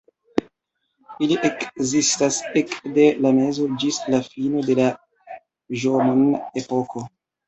Ili 1.25 1.35
ekzistas 1.49 2.39
ekde 2.61 3.05
la 3.25 3.31
mezo 3.39 3.67
ĝis 3.83 3.99
la 4.13 4.21
fino 4.29 4.63
de 4.71 4.77
la 4.81 4.87
Ĵomon-epoko. 5.83 7.05